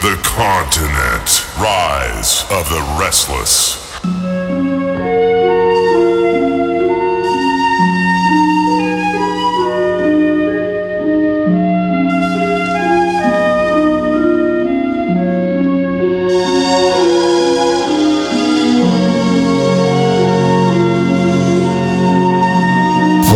The 0.00 0.16
continent. 0.22 1.44
Rise 1.60 2.44
of 2.50 2.70
the 2.70 2.80
restless. 2.98 3.76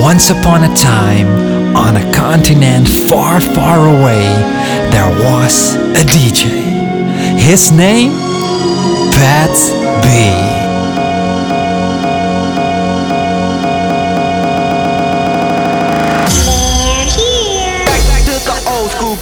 Once 0.01 0.31
upon 0.31 0.65
a 0.65 0.75
time, 0.75 1.27
on 1.77 1.97
a 1.97 2.13
continent 2.15 2.89
far, 2.89 3.41
far 3.41 3.87
away, 3.87 4.25
there 4.95 5.11
was 5.27 5.75
a 5.75 6.05
DJ. 6.15 6.63
His 7.37 7.73
name? 7.73 8.13
Pat 9.11 9.51
B. 10.03 10.07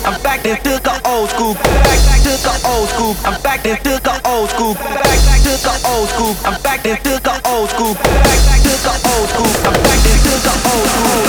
I'm 0.04 0.20
back 0.22 0.42
then 0.42 0.56
took 0.62 0.86
a 0.86 0.94
old 1.08 1.28
school. 1.30 1.54
Back 1.54 2.20
took 2.22 2.44
a 2.44 2.54
old 2.68 2.88
school. 2.88 3.14
I'm 3.24 3.40
back 3.42 3.62
then 3.62 3.78
took 3.82 4.06
a 4.06 4.20
old 4.28 4.50
school. 4.50 4.74
Back 4.74 5.40
took 5.42 5.64
a 5.64 5.74
old 5.88 6.08
school. 6.08 6.34
I'm 6.44 6.62
back 6.62 6.82
then 6.82 6.98
took 7.02 7.26
a 7.26 7.34
old 7.48 7.70
school. 7.70 7.94
Back 7.94 8.60
took 8.66 8.84
a 8.84 8.94
old 9.12 9.28
school. 9.32 9.52
I'm 9.66 9.76
back 9.82 10.00
then 10.04 10.18
took 10.26 10.46
a 10.46 10.56
old 10.74 10.88
school. 10.92 11.22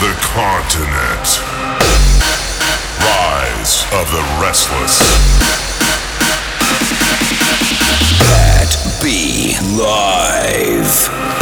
The 0.00 0.10
continent. 0.32 1.57
Of 3.90 4.10
the 4.12 4.20
restless. 4.38 5.00
Pat 8.18 9.00
B 9.02 9.56
live. 9.78 11.37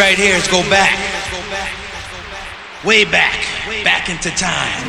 Right 0.00 0.16
here 0.16 0.34
is 0.34 0.48
go 0.48 0.62
back. 0.70 0.96
Way 2.86 3.04
back. 3.04 3.44
Back 3.84 4.08
into 4.08 4.30
time. 4.30 4.80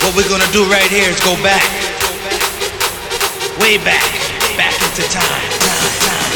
What 0.00 0.16
we're 0.16 0.28
gonna 0.30 0.50
do 0.50 0.64
right 0.64 0.90
here 0.90 1.10
is 1.10 1.20
go 1.20 1.34
back. 1.42 1.68
Way 3.60 3.76
back. 3.76 4.10
Back 4.56 4.80
into 4.80 5.02
time. 5.12 5.22
time, 5.22 5.92
time, 6.00 6.27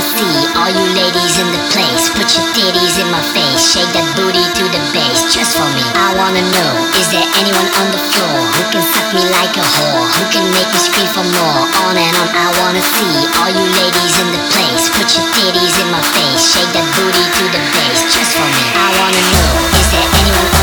see 0.00 0.48
all 0.56 0.72
you 0.72 0.86
ladies 0.96 1.36
in 1.36 1.48
the 1.52 1.62
place. 1.72 2.08
Put 2.16 2.28
your 2.32 2.46
titties 2.56 2.96
in 2.96 3.08
my 3.12 3.20
face, 3.32 3.60
shake 3.60 3.92
that 3.92 4.06
booty 4.16 4.40
to 4.40 4.64
the 4.72 4.80
bass, 4.96 5.28
just 5.32 5.56
for 5.56 5.68
me. 5.76 5.84
I 5.94 6.16
wanna 6.16 6.40
know, 6.40 6.72
is 6.96 7.08
there 7.12 7.26
anyone 7.36 7.68
on 7.76 7.86
the 7.92 8.00
floor 8.12 8.36
who 8.56 8.62
can 8.72 8.84
suck 8.84 9.08
me 9.12 9.24
like 9.28 9.54
a 9.56 9.64
whore? 9.64 10.06
Who 10.16 10.22
can 10.32 10.44
make 10.52 10.70
me 10.72 10.80
scream 10.80 11.08
for 11.12 11.26
more? 11.26 11.62
On 11.88 11.94
and 11.96 12.14
on, 12.16 12.28
I 12.32 12.48
wanna 12.60 12.82
see 12.82 13.14
all 13.40 13.50
you 13.52 13.66
ladies 13.66 14.14
in 14.20 14.28
the 14.32 14.42
place. 14.52 14.88
Put 14.90 15.08
your 15.12 15.26
titties 15.36 15.76
in 15.76 15.88
my 15.92 16.02
face, 16.16 16.42
shake 16.44 16.72
that 16.72 16.86
booty 16.96 17.24
to 17.24 17.44
the 17.52 17.62
bass, 17.74 18.00
just 18.08 18.32
for 18.36 18.46
me. 18.46 18.64
I 18.76 18.88
wanna 18.96 19.22
know, 19.22 19.52
is 19.76 19.86
there 19.92 20.08
anyone 20.22 20.59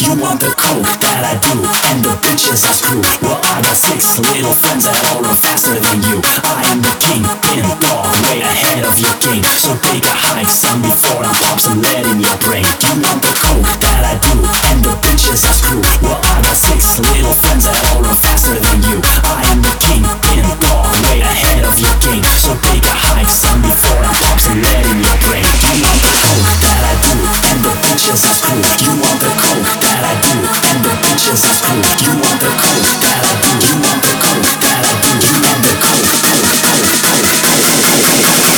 You 0.00 0.16
want 0.16 0.40
the 0.40 0.48
coke 0.56 0.82
that 1.00 1.20
I 1.28 1.34
do, 1.44 1.60
and 1.92 2.02
the 2.02 2.16
bitches 2.24 2.64
I 2.64 2.72
screw. 2.72 3.02
Well, 3.20 3.49
I 3.50 3.58
got 3.58 3.74
six 3.74 4.14
little 4.22 4.54
friends 4.54 4.86
that 4.86 5.02
all 5.10 5.26
run 5.26 5.34
faster 5.34 5.74
than 5.74 5.98
you. 6.06 6.22
I 6.22 6.70
am 6.70 6.78
the 6.78 6.94
king 7.02 7.26
in 7.26 7.66
dog, 7.82 8.06
way 8.22 8.38
ahead 8.46 8.86
of 8.86 8.94
your 8.94 9.10
game. 9.18 9.42
So 9.58 9.74
take 9.82 10.06
a 10.06 10.14
hike, 10.14 10.46
son, 10.46 10.78
before 10.78 11.26
I 11.26 11.34
pop 11.34 11.58
some 11.58 11.82
lead 11.82 12.06
in 12.06 12.22
your 12.22 12.38
brain. 12.46 12.62
You 12.62 12.94
want 13.02 13.18
the 13.18 13.34
coke 13.34 13.66
that 13.82 14.06
I 14.06 14.14
do, 14.22 14.38
and 14.70 14.78
the 14.86 14.94
bitches 15.02 15.42
I 15.42 15.50
screw. 15.50 15.82
Well, 15.98 16.22
I 16.22 16.38
got 16.46 16.54
six 16.54 17.02
little 17.02 17.34
friends 17.34 17.66
that 17.66 17.82
all 17.90 18.06
run 18.06 18.14
faster 18.14 18.54
than 18.54 18.86
you. 18.86 19.02
I 19.02 19.42
am 19.50 19.58
the 19.66 19.74
king 19.82 20.06
in 20.06 20.46
dog, 20.62 20.86
way 21.10 21.18
ahead 21.18 21.66
of 21.66 21.74
your 21.74 21.96
game. 22.06 22.22
So 22.38 22.54
take 22.62 22.86
a 22.86 22.94
hike, 22.94 23.26
son, 23.26 23.66
before 23.66 23.98
I 23.98 24.14
pop 24.14 24.38
some 24.38 24.62
lead 24.62 24.86
in 24.86 25.02
your 25.02 25.18
brain. 25.26 25.42
You 25.42 25.74
want 25.82 25.98
the 25.98 26.14
coke 26.22 26.54
that 26.62 26.80
I 26.86 26.94
do, 27.02 27.18
and 27.50 27.58
the 27.66 27.74
bitches 27.82 28.22
I 28.22 28.30
screw. 28.30 28.62
You 28.62 28.94
want 28.94 29.18
the 29.18 29.30
coke 29.34 29.74
that 29.82 30.00
I 30.06 30.14
do, 30.22 30.38
and 30.38 30.78
the 30.86 30.94
bitches 31.02 31.42
I 31.42 31.52
screw. 31.58 31.82
You 31.98 32.14
want 32.14 32.38
the 32.38 32.50
coke 32.54 32.94
that 33.02 33.18
I 33.26 33.34
do, 33.34 33.39
you 33.40 33.74
want 33.80 34.02
the 34.04 34.12
coke 34.20 34.44
that 34.44 34.84
I 34.84 34.92
do, 35.00 35.32
want 35.40 35.64
the 35.64 35.72
coke, 35.80 36.04
coke, 36.20 36.44
coke, 36.60 36.84
coke, 37.00 37.24
coke, 37.24 37.64
coke, 37.64 38.20
coke, 38.20 38.49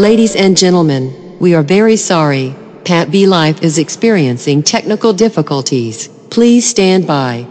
Ladies 0.00 0.34
and 0.34 0.56
gentlemen, 0.56 1.36
we 1.40 1.54
are 1.54 1.62
very 1.62 1.96
sorry. 1.96 2.56
Pat 2.86 3.10
B 3.10 3.26
Life 3.26 3.62
is 3.62 3.76
experiencing 3.76 4.62
technical 4.62 5.12
difficulties. 5.12 6.08
Please 6.30 6.66
stand 6.66 7.06
by. 7.06 7.44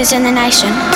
leaders 0.00 0.12
in 0.12 0.22
the 0.22 0.32
nation. 0.32 0.89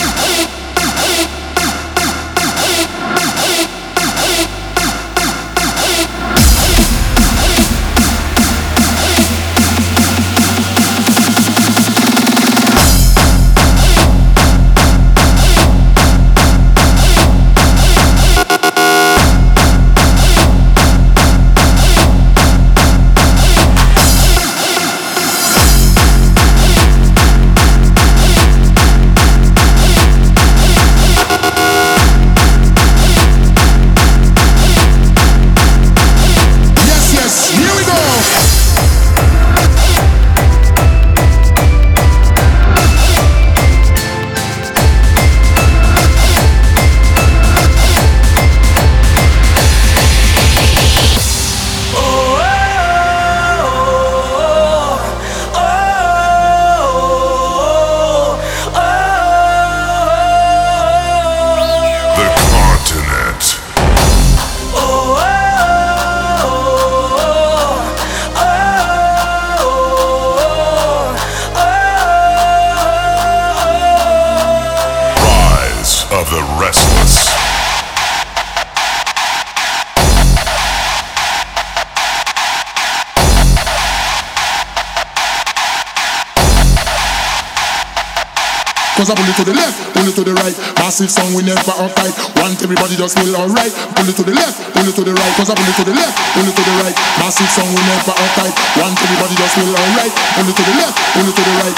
Cause 89.05 89.13
I 89.13 89.21
pull 89.21 89.29
it 89.29 89.37
to 89.37 89.45
the 89.45 89.53
left, 89.53 89.93
pull 89.93 90.09
it 90.09 90.17
to 90.17 90.25
the 90.25 90.33
right. 90.33 90.57
Massive 90.81 91.13
song, 91.13 91.37
we 91.37 91.45
never 91.45 91.61
uptight. 91.77 92.17
Want 92.41 92.57
everybody 92.57 92.97
just 92.97 93.21
feel 93.21 93.37
alright. 93.37 93.69
Pull 93.93 94.09
it 94.09 94.17
to 94.17 94.25
the 94.25 94.33
left, 94.33 94.57
pull 94.73 94.81
it 94.81 94.97
to 94.97 95.05
the 95.05 95.13
right. 95.13 95.29
Cause 95.37 95.53
I 95.53 95.55
pull 95.61 95.69
it 95.69 95.77
to 95.77 95.85
the 95.85 95.93
left, 95.93 96.17
pull 96.33 96.49
it 96.49 96.57
to 96.57 96.65
the 96.65 96.73
right. 96.81 96.97
Massive 97.21 97.53
song, 97.53 97.69
we 97.69 97.85
never 97.85 98.17
uptight. 98.17 98.57
Want 98.81 98.97
everybody 98.97 99.37
just 99.37 99.61
feel 99.61 99.69
alright. 99.77 100.09
Pull 100.09 100.49
it 100.49 100.57
to 100.57 100.65
the 100.65 100.73
left, 100.81 100.97
pull 101.13 101.29
it 101.29 101.37
to 101.37 101.43
the 101.45 101.53
right. 101.53 101.77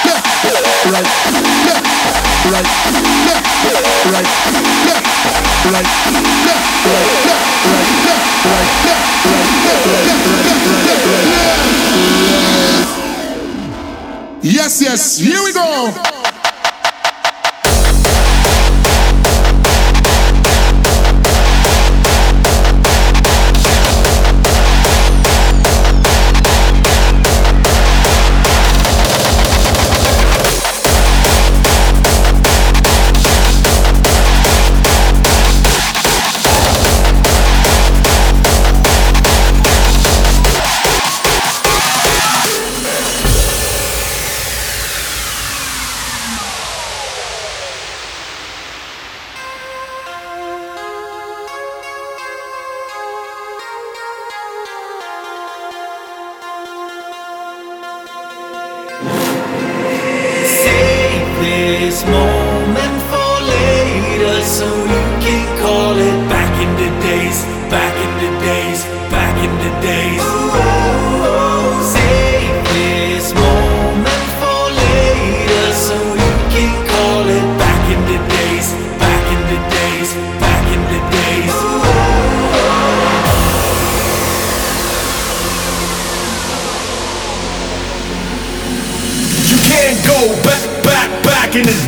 Left, 0.00 0.24
right, 0.48 0.64
left, 0.64 0.88
right, 0.88 1.04
left, 1.36 1.84
right, 2.48 2.64
left, 2.88 3.52
right, 3.68 3.68
left, 3.68 4.08
right, 4.08 4.32
left, 4.88 5.12
right, 5.68 5.84
left, 5.92 6.56
right, 6.56 6.56
left, 6.56 6.72
right, 6.88 7.84
left, 8.48 8.48
right, 8.48 8.64
left, 8.80 9.12
right, 9.28 10.48
left, 10.88 11.04
right, 11.04 11.28
left. 11.36 11.62
Yes, 14.42 14.82
yes, 14.82 15.18
here 15.18 15.38
we 15.44 15.52
go. 15.52 16.11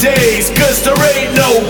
days, 0.04 0.50
cause 0.50 0.84
there 0.84 1.00
ain't 1.16 1.34
no 1.34 1.64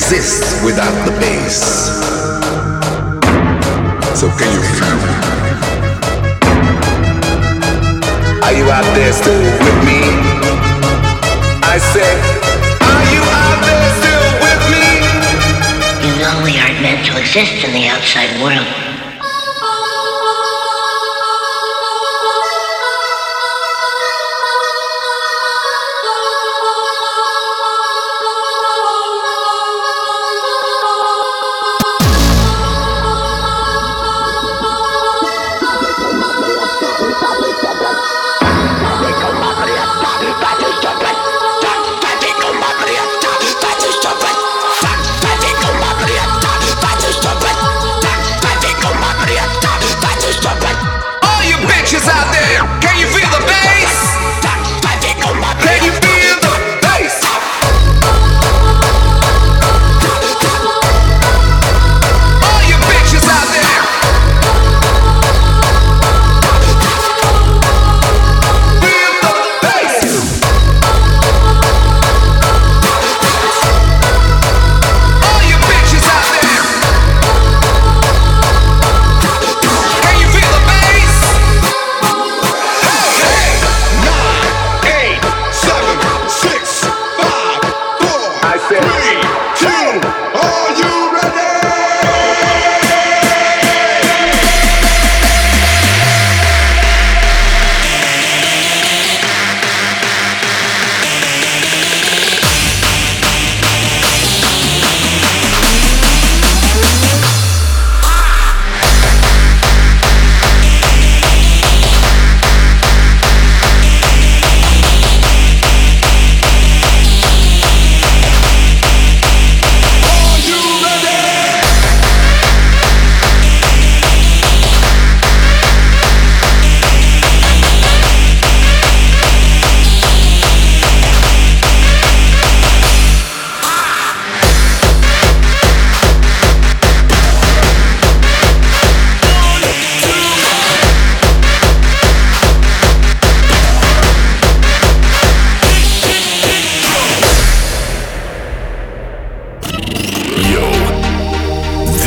We 0.00 0.06
can't 0.06 0.12
exist 0.12 0.64
without 0.64 1.04
the 1.04 1.12
bass. 1.20 1.60
So 4.18 4.28
can 4.38 4.50
you 4.52 4.62
feel 4.78 4.96
me? 4.96 5.14
Are 8.42 8.52
you 8.52 8.70
out 8.70 8.88
there 8.94 9.12
still 9.12 9.38
with 9.38 9.78
me? 9.84 10.00
I 11.62 11.78
said, 11.92 12.16
are 12.80 13.06
you 13.12 13.22
out 13.44 13.60
there 13.68 13.90
still 14.00 14.28
with 14.40 14.62
me? 14.72 14.88
You 16.08 16.12
know 16.22 16.44
we 16.44 16.58
aren't 16.58 16.80
meant 16.80 17.06
to 17.06 17.20
exist 17.20 17.64
in 17.64 17.72
the 17.72 17.88
outside 17.88 18.40
world. 18.42 18.79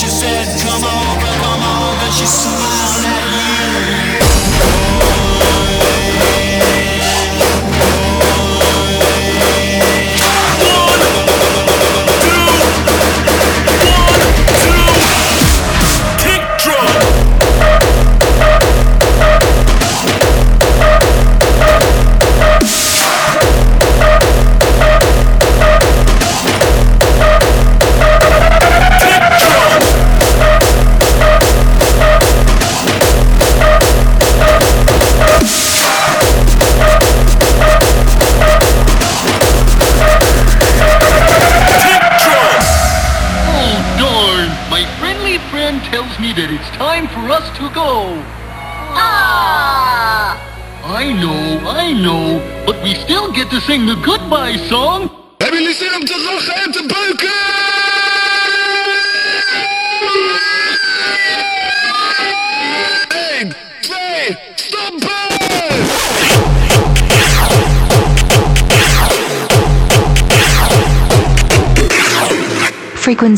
Kick 0.00 0.38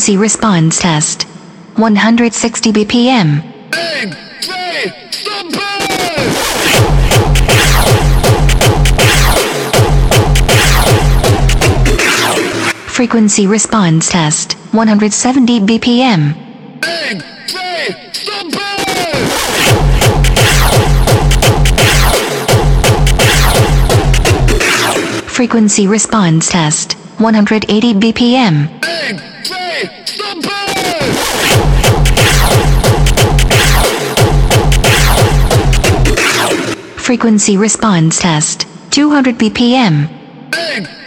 Frequency 0.01 0.17
response 0.17 0.81
test. 0.81 1.23
160 1.77 2.73
BPM. 2.73 3.43
Frequency 12.89 13.47
response 13.47 14.11
test. 14.11 14.55
170 14.73 15.61
BPM. 15.61 16.35
Frequency 25.29 25.87
response 25.87 26.49
test. 26.51 26.95
180 27.19 27.93
BPM. 27.93 29.30
Frequency 36.97 37.57
response 37.57 38.21
test. 38.21 38.67
200 38.91 39.39
BPM. 39.39 41.00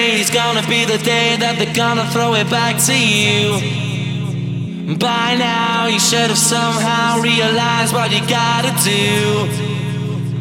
Today's 0.00 0.30
gonna 0.30 0.66
be 0.66 0.86
the 0.86 0.96
day 0.96 1.36
that 1.36 1.58
they're 1.58 1.74
gonna 1.74 2.08
throw 2.08 2.32
it 2.32 2.48
back 2.48 2.80
to 2.88 2.96
you. 2.96 3.60
By 4.96 5.36
now, 5.36 5.88
you 5.92 6.00
should 6.00 6.32
have 6.32 6.38
somehow 6.38 7.20
realized 7.20 7.92
what 7.92 8.10
you 8.10 8.26
gotta 8.26 8.72
do. 8.80 9.44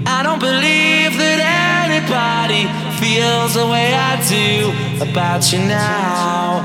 I 0.08 0.24
don't 0.24 0.40
believe 0.40 1.12
that 1.20 1.44
anybody 1.84 2.72
feels 3.04 3.56
the 3.56 3.68
way 3.68 3.94
I 3.94 4.16
do 4.32 4.72
about 5.04 5.52
you 5.52 5.60
now. 5.60 6.64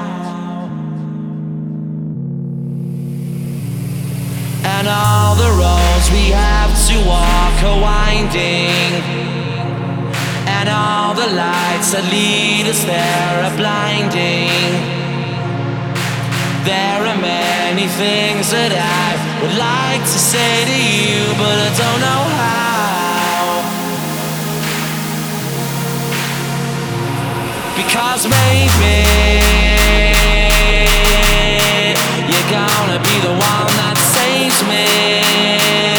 And 4.62 4.86
all 4.86 5.34
the 5.34 5.50
roads 5.58 6.12
we 6.14 6.30
have 6.30 6.70
to 6.86 6.94
walk 7.10 7.58
are 7.64 7.80
winding. 7.82 9.33
And 10.64 10.72
all 10.72 11.12
the 11.12 11.26
lights 11.26 11.92
that 11.92 12.08
lead 12.08 12.64
us 12.72 12.88
there 12.88 13.36
are 13.44 13.52
blinding. 13.52 14.48
There 16.64 17.04
are 17.04 17.20
many 17.20 17.84
things 18.00 18.48
that 18.48 18.72
I 18.72 19.12
would 19.44 19.56
like 19.60 20.00
to 20.00 20.18
say 20.32 20.64
to 20.64 20.78
you, 20.80 21.20
but 21.36 21.52
I 21.52 21.70
don't 21.76 22.00
know 22.00 22.22
how. 22.40 23.60
Because 27.76 28.24
maybe 28.24 29.04
you're 32.24 32.48
gonna 32.48 33.04
be 33.04 33.16
the 33.20 33.36
one 33.36 33.68
that 33.84 34.00
saves 34.00 34.64
me. 34.64 35.93